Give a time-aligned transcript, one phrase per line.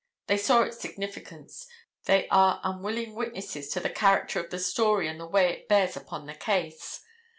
[0.25, 1.67] They saw its significance,
[2.05, 5.95] they are unwilling witnesses to the character of the story and the way it bears
[5.95, 7.01] upon the case.